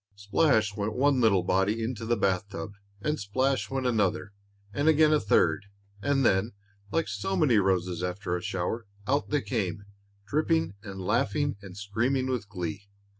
[0.15, 4.33] Splash went one little body into the bath tub, and splash went another,
[4.73, 5.67] and again a third;
[6.01, 6.53] and then,
[6.89, 9.83] like so many roses after a shower, out they came,
[10.25, 12.89] dripping, and laughing and screaming with glee.